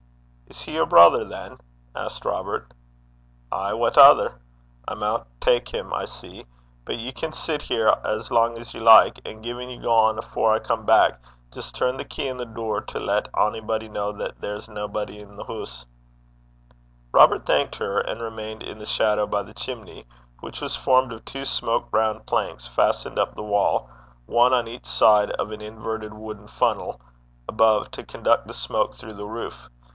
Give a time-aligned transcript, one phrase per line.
[0.47, 1.59] 'Is he yer brither, than?'
[1.95, 2.73] asked Robert.
[3.51, 4.41] 'Ay, what ither?
[4.87, 6.45] I maun tak him, I see.
[6.85, 10.53] But ye can sit there as lang 's ye like; and gin ye gang afore
[10.55, 11.21] I come back,
[11.53, 15.35] jist turn the key 'i the door to lat onybody ken that there's naebody i'
[15.35, 15.85] the hoose.'
[17.13, 20.05] Robert thanked her, and remained in the shadow by the chimney,
[20.41, 23.87] which was formed of two smoke browned planks fastened up the wall,
[24.25, 26.99] one on each side, and an inverted wooden funnel
[27.47, 29.69] above to conduct the smoke through the roof.